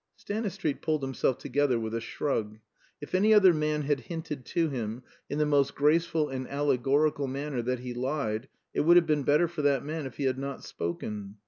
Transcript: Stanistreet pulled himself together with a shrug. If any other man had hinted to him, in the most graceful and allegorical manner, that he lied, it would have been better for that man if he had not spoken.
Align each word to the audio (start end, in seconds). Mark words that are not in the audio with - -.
Stanistreet 0.15 0.81
pulled 0.81 1.03
himself 1.03 1.37
together 1.37 1.79
with 1.79 1.93
a 1.93 2.01
shrug. 2.01 2.57
If 3.01 3.13
any 3.13 3.35
other 3.35 3.53
man 3.53 3.83
had 3.83 3.99
hinted 3.99 4.45
to 4.45 4.67
him, 4.67 5.03
in 5.29 5.37
the 5.37 5.45
most 5.45 5.75
graceful 5.75 6.27
and 6.27 6.47
allegorical 6.49 7.27
manner, 7.27 7.61
that 7.61 7.81
he 7.81 7.93
lied, 7.93 8.47
it 8.73 8.79
would 8.79 8.97
have 8.97 9.05
been 9.05 9.21
better 9.21 9.47
for 9.47 9.61
that 9.61 9.85
man 9.85 10.07
if 10.07 10.17
he 10.17 10.23
had 10.23 10.39
not 10.39 10.63
spoken. 10.63 11.35